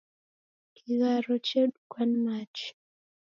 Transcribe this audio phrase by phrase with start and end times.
[0.75, 2.69] Kigharo chedukwa ni machi